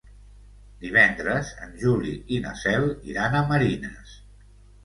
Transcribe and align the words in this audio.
Divendres 0.85 1.51
en 1.67 1.75
Juli 1.83 2.13
i 2.39 2.39
na 2.47 2.57
Cel 2.63 2.89
iran 3.13 3.39
a 3.43 3.47
Marines. 3.53 4.19